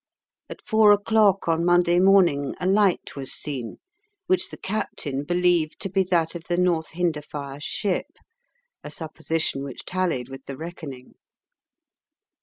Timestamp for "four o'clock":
0.63-1.47